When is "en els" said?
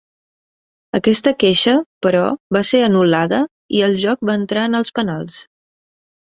4.71-4.93